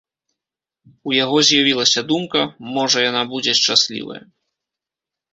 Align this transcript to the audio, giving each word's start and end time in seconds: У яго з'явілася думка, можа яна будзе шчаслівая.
У 1.09 1.13
яго 1.23 1.37
з'явілася 1.49 2.01
думка, 2.11 2.41
можа 2.77 3.03
яна 3.09 3.21
будзе 3.35 3.53
шчаслівая. 3.59 4.23